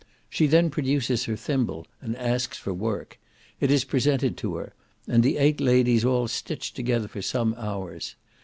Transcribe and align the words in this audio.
She 0.31 0.47
then 0.47 0.71
produces 0.71 1.25
her 1.25 1.35
thimble, 1.35 1.85
and 2.01 2.15
asks 2.17 2.57
for 2.57 2.73
work; 2.73 3.19
it 3.59 3.69
is 3.69 3.83
presented 3.83 4.35
to 4.37 4.55
her, 4.55 4.73
and 5.07 5.21
the 5.21 5.37
eight 5.37 5.61
ladies 5.61 6.03
all 6.03 6.27
stitch 6.27 6.73
together 6.73 7.07
for 7.07 7.21
some 7.21 7.53
hours. 7.55 8.15